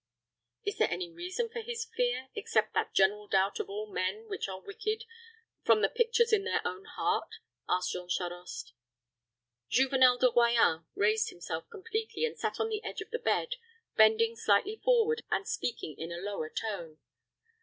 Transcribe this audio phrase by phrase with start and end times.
[0.65, 4.47] "Is there any reason for his fear, except that general doubt of all men which
[4.47, 7.35] the wicked have from the pictures in their own heart?"
[7.69, 8.73] asked Jean Charost.
[9.69, 13.57] Juvenel de Royans raised himself completely, and sat upon the edge of the bed,
[13.95, 16.97] bending slightly forward, and speaking in a lower tone.